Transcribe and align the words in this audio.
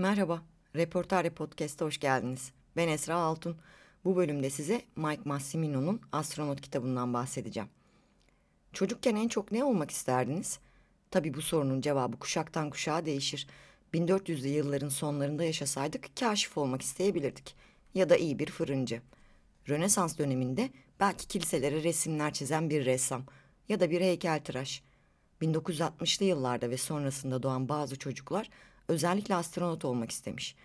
Merhaba, 0.00 0.42
Reportare 0.76 1.30
Podcast'a 1.30 1.84
hoş 1.84 1.98
geldiniz. 2.00 2.52
Ben 2.76 2.88
Esra 2.88 3.14
Altun. 3.14 3.56
Bu 4.04 4.16
bölümde 4.16 4.50
size 4.50 4.82
Mike 4.96 5.22
Massimino'nun 5.24 6.00
Astronot 6.12 6.60
kitabından 6.60 7.14
bahsedeceğim. 7.14 7.68
Çocukken 8.72 9.16
en 9.16 9.28
çok 9.28 9.52
ne 9.52 9.64
olmak 9.64 9.90
isterdiniz? 9.90 10.58
Tabii 11.10 11.34
bu 11.34 11.42
sorunun 11.42 11.80
cevabı 11.80 12.18
kuşaktan 12.18 12.70
kuşağa 12.70 13.06
değişir. 13.06 13.46
1400'lü 13.94 14.48
yılların 14.48 14.88
sonlarında 14.88 15.44
yaşasaydık 15.44 16.16
kaşif 16.16 16.58
olmak 16.58 16.82
isteyebilirdik. 16.82 17.54
Ya 17.94 18.10
da 18.10 18.16
iyi 18.16 18.38
bir 18.38 18.50
fırıncı. 18.50 19.02
Rönesans 19.68 20.18
döneminde 20.18 20.70
belki 21.00 21.28
kiliselere 21.28 21.82
resimler 21.82 22.32
çizen 22.32 22.70
bir 22.70 22.84
ressam 22.84 23.22
ya 23.68 23.80
da 23.80 23.90
bir 23.90 24.00
heykeltıraş. 24.00 24.82
1960'lı 25.42 26.26
yıllarda 26.26 26.70
ve 26.70 26.76
sonrasında 26.76 27.42
doğan 27.42 27.68
bazı 27.68 27.98
çocuklar 27.98 28.50
özellikle 28.88 29.34
astronot 29.34 29.84
olmak 29.84 30.10
istemiş. 30.10 30.56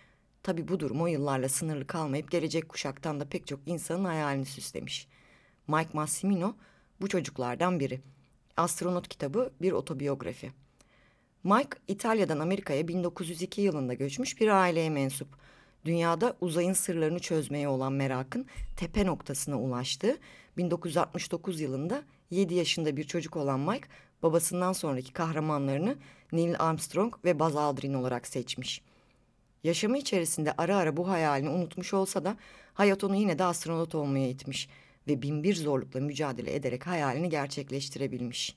Tabi 0.42 0.68
bu 0.68 0.80
durum 0.80 1.02
o 1.02 1.06
yıllarla 1.06 1.48
sınırlı 1.48 1.86
kalmayıp 1.86 2.30
gelecek 2.30 2.68
kuşaktan 2.68 3.20
da 3.20 3.28
pek 3.28 3.46
çok 3.46 3.60
insanın 3.66 4.04
hayalini 4.04 4.44
süslemiş. 4.44 5.08
Mike 5.68 5.90
Massimino 5.92 6.56
bu 7.00 7.08
çocuklardan 7.08 7.80
biri. 7.80 8.00
Astronot 8.56 9.08
kitabı 9.08 9.52
bir 9.62 9.72
otobiyografi. 9.72 10.52
Mike 11.44 11.78
İtalya'dan 11.88 12.38
Amerika'ya 12.38 12.88
1902 12.88 13.60
yılında 13.60 13.94
göçmüş 13.94 14.40
bir 14.40 14.48
aileye 14.48 14.90
mensup. 14.90 15.28
Dünyada 15.84 16.36
uzayın 16.40 16.72
sırlarını 16.72 17.18
çözmeye 17.18 17.68
olan 17.68 17.92
merakın 17.92 18.46
tepe 18.76 19.06
noktasına 19.06 19.60
ulaştığı 19.60 20.18
1969 20.56 21.60
yılında 21.60 22.02
7 22.30 22.54
yaşında 22.54 22.96
bir 22.96 23.04
çocuk 23.04 23.36
olan 23.36 23.60
Mike 23.60 23.88
babasından 24.24 24.72
sonraki 24.72 25.12
kahramanlarını 25.12 25.96
Neil 26.32 26.54
Armstrong 26.58 27.14
ve 27.24 27.38
Buzz 27.38 27.56
Aldrin 27.56 27.94
olarak 27.94 28.26
seçmiş. 28.26 28.82
Yaşamı 29.64 29.98
içerisinde 29.98 30.54
ara 30.58 30.76
ara 30.76 30.96
bu 30.96 31.08
hayalini 31.08 31.48
unutmuş 31.48 31.94
olsa 31.94 32.24
da 32.24 32.36
hayat 32.74 33.04
onu 33.04 33.16
yine 33.16 33.38
de 33.38 33.44
astronot 33.44 33.94
olmaya 33.94 34.28
itmiş 34.28 34.68
ve 35.08 35.22
binbir 35.22 35.54
zorlukla 35.54 36.00
mücadele 36.00 36.54
ederek 36.54 36.86
hayalini 36.86 37.28
gerçekleştirebilmiş. 37.28 38.56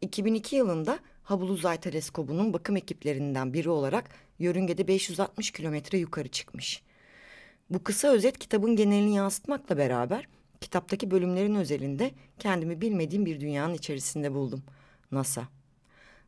2002 0.00 0.56
yılında 0.56 0.98
Hubble 1.24 1.52
Uzay 1.52 1.80
Teleskobu'nun 1.80 2.52
bakım 2.52 2.76
ekiplerinden 2.76 3.52
biri 3.52 3.70
olarak 3.70 4.10
yörüngede 4.38 4.88
560 4.88 5.50
kilometre 5.50 5.98
yukarı 5.98 6.28
çıkmış. 6.28 6.82
Bu 7.70 7.82
kısa 7.82 8.08
özet 8.08 8.38
kitabın 8.38 8.76
genelini 8.76 9.14
yansıtmakla 9.14 9.78
beraber 9.78 10.28
kitaptaki 10.62 11.10
bölümlerin 11.10 11.54
özelinde 11.54 12.10
kendimi 12.38 12.80
bilmediğim 12.80 13.26
bir 13.26 13.40
dünyanın 13.40 13.74
içerisinde 13.74 14.34
buldum. 14.34 14.62
NASA. 15.12 15.48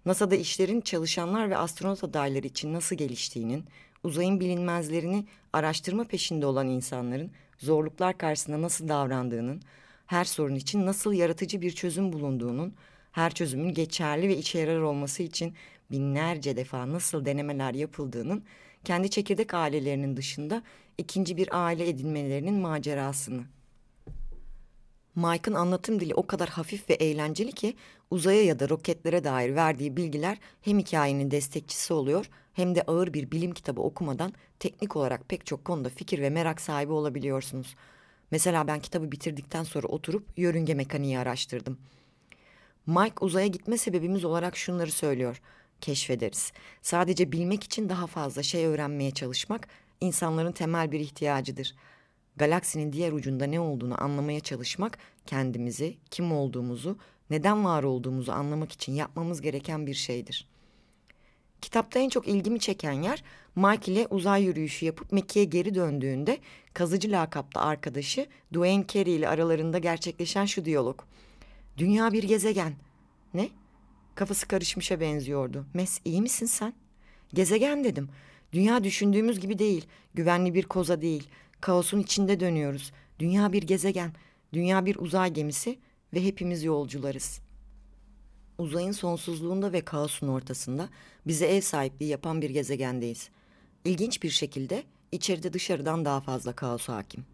NASA'da 0.04 0.36
işlerin 0.36 0.80
çalışanlar 0.80 1.50
ve 1.50 1.56
astronot 1.56 2.04
adayları 2.04 2.46
için 2.46 2.72
nasıl 2.72 2.96
geliştiğinin, 2.96 3.64
uzayın 4.02 4.40
bilinmezlerini 4.40 5.26
araştırma 5.52 6.04
peşinde 6.04 6.46
olan 6.46 6.68
insanların 6.68 7.30
zorluklar 7.58 8.18
karşısında 8.18 8.62
nasıl 8.62 8.88
davrandığının, 8.88 9.62
her 10.06 10.24
sorun 10.24 10.54
için 10.54 10.86
nasıl 10.86 11.12
yaratıcı 11.12 11.60
bir 11.60 11.70
çözüm 11.70 12.12
bulunduğunun, 12.12 12.74
her 13.12 13.34
çözümün 13.34 13.74
geçerli 13.74 14.28
ve 14.28 14.36
işe 14.36 14.58
yarar 14.58 14.80
olması 14.80 15.22
için 15.22 15.54
binlerce 15.90 16.56
defa 16.56 16.88
nasıl 16.92 17.24
denemeler 17.24 17.74
yapıldığının, 17.74 18.44
kendi 18.84 19.10
çekirdek 19.10 19.54
ailelerinin 19.54 20.16
dışında 20.16 20.62
ikinci 20.98 21.36
bir 21.36 21.48
aile 21.66 21.88
edinmelerinin 21.88 22.54
macerasını 22.54 23.44
Mike'ın 25.16 25.54
anlatım 25.54 26.00
dili 26.00 26.14
o 26.14 26.26
kadar 26.26 26.48
hafif 26.48 26.90
ve 26.90 26.94
eğlenceli 26.94 27.52
ki 27.52 27.76
uzaya 28.10 28.44
ya 28.44 28.58
da 28.58 28.68
roketlere 28.68 29.24
dair 29.24 29.54
verdiği 29.54 29.96
bilgiler 29.96 30.38
hem 30.62 30.78
hikayenin 30.78 31.30
destekçisi 31.30 31.92
oluyor 31.94 32.30
hem 32.52 32.74
de 32.74 32.82
ağır 32.82 33.14
bir 33.14 33.30
bilim 33.30 33.52
kitabı 33.52 33.80
okumadan 33.80 34.32
teknik 34.58 34.96
olarak 34.96 35.28
pek 35.28 35.46
çok 35.46 35.64
konuda 35.64 35.88
fikir 35.88 36.22
ve 36.22 36.30
merak 36.30 36.60
sahibi 36.60 36.92
olabiliyorsunuz. 36.92 37.76
Mesela 38.30 38.66
ben 38.66 38.80
kitabı 38.80 39.12
bitirdikten 39.12 39.62
sonra 39.62 39.86
oturup 39.86 40.26
yörünge 40.36 40.74
mekaniği 40.74 41.18
araştırdım. 41.18 41.78
Mike 42.86 43.14
uzaya 43.20 43.46
gitme 43.46 43.78
sebebimiz 43.78 44.24
olarak 44.24 44.56
şunları 44.56 44.90
söylüyor. 44.90 45.40
Keşfederiz. 45.80 46.52
Sadece 46.82 47.32
bilmek 47.32 47.64
için 47.64 47.88
daha 47.88 48.06
fazla 48.06 48.42
şey 48.42 48.66
öğrenmeye 48.66 49.10
çalışmak 49.10 49.68
insanların 50.00 50.52
temel 50.52 50.92
bir 50.92 51.00
ihtiyacıdır.'' 51.00 51.93
Galaksinin 52.36 52.92
diğer 52.92 53.12
ucunda 53.12 53.46
ne 53.46 53.60
olduğunu 53.60 54.02
anlamaya 54.02 54.40
çalışmak 54.40 54.98
kendimizi, 55.26 55.96
kim 56.10 56.32
olduğumuzu, 56.32 56.98
neden 57.30 57.64
var 57.64 57.82
olduğumuzu 57.82 58.32
anlamak 58.32 58.72
için 58.72 58.92
yapmamız 58.92 59.40
gereken 59.40 59.86
bir 59.86 59.94
şeydir. 59.94 60.48
Kitapta 61.60 61.98
en 61.98 62.08
çok 62.08 62.28
ilgimi 62.28 62.60
çeken 62.60 62.92
yer 62.92 63.24
Mike 63.56 63.92
ile 63.92 64.06
uzay 64.10 64.44
yürüyüşü 64.44 64.86
yapıp 64.86 65.12
Mekke'ye 65.12 65.44
geri 65.44 65.74
döndüğünde 65.74 66.38
kazıcı 66.74 67.10
lakapta 67.10 67.60
arkadaşı 67.60 68.26
Dwayne 68.54 68.84
Carey 68.88 69.16
ile 69.16 69.28
aralarında 69.28 69.78
gerçekleşen 69.78 70.44
şu 70.44 70.64
diyalog. 70.64 71.00
Dünya 71.78 72.12
bir 72.12 72.22
gezegen. 72.22 72.74
Ne? 73.34 73.48
Kafası 74.14 74.48
karışmışa 74.48 75.00
benziyordu. 75.00 75.66
Mes 75.74 76.00
iyi 76.04 76.22
misin 76.22 76.46
sen? 76.46 76.74
Gezegen 77.34 77.84
dedim. 77.84 78.08
Dünya 78.52 78.84
düşündüğümüz 78.84 79.40
gibi 79.40 79.58
değil. 79.58 79.86
Güvenli 80.14 80.54
bir 80.54 80.62
koza 80.62 81.02
değil. 81.02 81.28
Kaosun 81.60 82.00
içinde 82.00 82.40
dönüyoruz. 82.40 82.92
Dünya 83.18 83.52
bir 83.52 83.62
gezegen, 83.62 84.12
dünya 84.52 84.86
bir 84.86 84.96
uzay 84.96 85.32
gemisi 85.32 85.78
ve 86.14 86.24
hepimiz 86.24 86.64
yolcularız. 86.64 87.40
Uzayın 88.58 88.92
sonsuzluğunda 88.92 89.72
ve 89.72 89.80
kaosun 89.80 90.28
ortasında 90.28 90.88
bize 91.26 91.46
ev 91.46 91.60
sahipliği 91.60 92.08
yapan 92.08 92.42
bir 92.42 92.50
gezegendeyiz. 92.50 93.28
İlginç 93.84 94.22
bir 94.22 94.30
şekilde 94.30 94.84
içeride 95.12 95.52
dışarıdan 95.52 96.04
daha 96.04 96.20
fazla 96.20 96.52
kaos 96.52 96.88
hakim. 96.88 97.24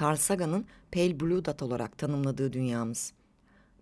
Carl 0.00 0.16
Sagan'ın 0.16 0.66
Pale 0.92 1.20
Blue 1.20 1.44
Dot 1.44 1.62
olarak 1.62 1.98
tanımladığı 1.98 2.52
dünyamız. 2.52 3.12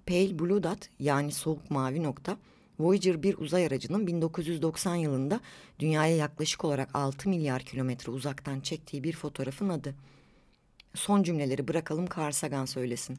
Pale 0.06 0.38
Blue 0.38 0.62
Dot 0.62 0.78
yani 0.98 1.32
soğuk 1.32 1.70
mavi 1.70 2.02
nokta 2.02 2.36
Voyager 2.80 3.22
bir 3.22 3.38
uzay 3.38 3.66
aracının 3.66 4.06
1990 4.06 4.94
yılında 4.94 5.40
dünyaya 5.78 6.16
yaklaşık 6.16 6.64
olarak 6.64 6.90
6 6.94 7.28
milyar 7.28 7.62
kilometre 7.62 8.12
uzaktan 8.12 8.60
çektiği 8.60 9.04
bir 9.04 9.16
fotoğrafın 9.16 9.68
adı. 9.68 9.94
Son 10.94 11.22
cümleleri 11.22 11.68
bırakalım 11.68 12.06
Carl 12.16 12.32
Sagan 12.32 12.64
söylesin. 12.64 13.18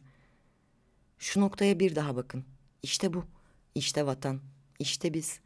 Şu 1.20 1.42
noktaya 1.42 1.80
bir 1.80 1.96
daha 1.96 2.16
bakın. 2.16 2.44
İşte 2.84 3.14
bu. 3.14 3.26
İşte 3.76 4.06
vatan. 4.06 4.40
İşte 4.80 5.14
biz. 5.14 5.40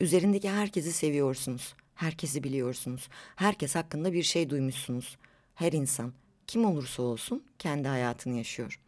Üzerindeki 0.00 0.50
herkesi 0.50 0.92
seviyorsunuz. 0.92 1.74
Herkesi 1.94 2.44
biliyorsunuz. 2.44 3.08
Herkes 3.36 3.74
hakkında 3.74 4.12
bir 4.12 4.22
şey 4.22 4.50
duymuşsunuz. 4.50 5.18
Her 5.54 5.72
insan 5.72 6.12
kim 6.46 6.64
olursa 6.64 7.02
olsun 7.02 7.44
kendi 7.58 7.88
hayatını 7.88 8.36
yaşıyor. 8.36 8.80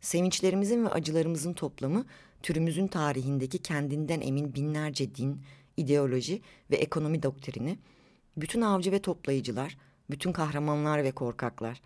Sevinçlerimizin 0.00 0.84
ve 0.84 0.88
acılarımızın 0.88 1.52
toplamı 1.52 2.06
türümüzün 2.44 2.86
tarihindeki 2.86 3.58
kendinden 3.58 4.20
emin 4.20 4.54
binlerce 4.54 5.14
din, 5.14 5.42
ideoloji 5.76 6.42
ve 6.70 6.76
ekonomi 6.76 7.22
doktrini, 7.22 7.78
bütün 8.36 8.60
avcı 8.60 8.92
ve 8.92 9.02
toplayıcılar, 9.02 9.76
bütün 10.10 10.32
kahramanlar 10.32 11.04
ve 11.04 11.12
korkaklar, 11.12 11.80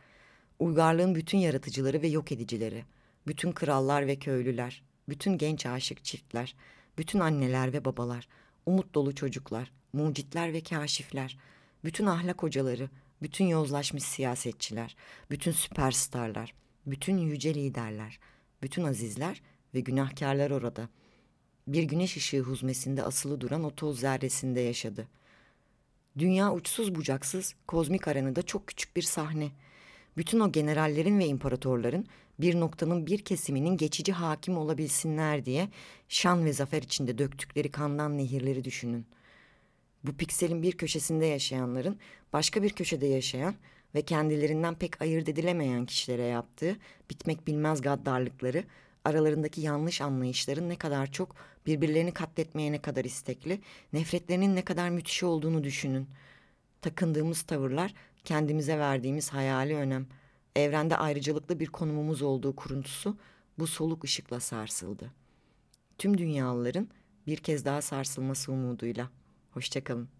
uygarlığın 0.58 1.14
bütün 1.14 1.38
yaratıcıları 1.38 2.02
ve 2.02 2.08
yok 2.08 2.32
edicileri, 2.32 2.84
bütün 3.26 3.52
krallar 3.52 4.06
ve 4.06 4.16
köylüler, 4.16 4.82
bütün 5.08 5.38
genç 5.38 5.66
aşık 5.66 6.04
çiftler, 6.04 6.54
bütün 6.98 7.18
anneler 7.18 7.72
ve 7.72 7.84
babalar, 7.84 8.28
umut 8.66 8.94
dolu 8.94 9.14
çocuklar, 9.14 9.72
mucitler 9.92 10.52
ve 10.52 10.62
kaşifler, 10.62 11.38
bütün 11.84 12.06
ahlak 12.06 12.42
hocaları, 12.42 12.90
bütün 13.22 13.44
yozlaşmış 13.44 14.02
siyasetçiler, 14.02 14.96
bütün 15.30 15.52
süperstarlar, 15.52 16.54
bütün 16.86 17.18
yüce 17.18 17.54
liderler, 17.54 18.18
bütün 18.62 18.84
azizler 18.84 19.42
ve 19.74 19.80
günahkarlar 19.80 20.50
orada. 20.50 20.88
Bir 21.66 21.82
güneş 21.82 22.16
ışığı 22.16 22.40
huzmesinde 22.40 23.02
asılı 23.02 23.40
duran 23.40 23.64
o 23.64 23.70
toz 23.70 24.00
zerresinde 24.00 24.60
yaşadı. 24.60 25.08
Dünya 26.18 26.52
uçsuz 26.52 26.94
bucaksız, 26.94 27.54
kozmik 27.66 28.08
arenada 28.08 28.42
çok 28.42 28.66
küçük 28.66 28.96
bir 28.96 29.02
sahne. 29.02 29.50
Bütün 30.16 30.40
o 30.40 30.52
generallerin 30.52 31.18
ve 31.18 31.26
imparatorların 31.26 32.06
bir 32.40 32.60
noktanın 32.60 33.06
bir 33.06 33.18
kesiminin 33.18 33.76
geçici 33.76 34.12
hakim 34.12 34.58
olabilsinler 34.58 35.44
diye 35.44 35.68
şan 36.08 36.44
ve 36.44 36.52
zafer 36.52 36.82
içinde 36.82 37.18
döktükleri 37.18 37.70
kandan 37.70 38.18
nehirleri 38.18 38.64
düşünün. 38.64 39.06
Bu 40.04 40.16
pikselin 40.16 40.62
bir 40.62 40.72
köşesinde 40.72 41.26
yaşayanların 41.26 41.98
başka 42.32 42.62
bir 42.62 42.70
köşede 42.70 43.06
yaşayan 43.06 43.54
ve 43.94 44.02
kendilerinden 44.02 44.74
pek 44.74 45.02
ayırt 45.02 45.28
edilemeyen 45.28 45.86
kişilere 45.86 46.22
yaptığı 46.22 46.76
bitmek 47.10 47.46
bilmez 47.46 47.80
gaddarlıkları 47.80 48.64
aralarındaki 49.08 49.60
yanlış 49.60 50.00
anlayışların 50.00 50.68
ne 50.68 50.76
kadar 50.76 51.12
çok 51.12 51.34
birbirlerini 51.66 52.12
katletmeye 52.12 52.72
ne 52.72 52.82
kadar 52.82 53.04
istekli, 53.04 53.60
nefretlerinin 53.92 54.56
ne 54.56 54.64
kadar 54.64 54.88
müthiş 54.90 55.22
olduğunu 55.22 55.64
düşünün. 55.64 56.08
Takındığımız 56.82 57.42
tavırlar 57.42 57.94
kendimize 58.24 58.78
verdiğimiz 58.78 59.32
hayali 59.32 59.76
önem, 59.76 60.06
evrende 60.56 60.96
ayrıcalıklı 60.96 61.60
bir 61.60 61.66
konumumuz 61.66 62.22
olduğu 62.22 62.56
kuruntusu 62.56 63.18
bu 63.58 63.66
soluk 63.66 64.04
ışıkla 64.04 64.40
sarsıldı. 64.40 65.10
Tüm 65.98 66.18
dünyalıların 66.18 66.88
bir 67.26 67.36
kez 67.36 67.64
daha 67.64 67.82
sarsılması 67.82 68.52
umuduyla. 68.52 69.10
Hoşçakalın. 69.50 70.17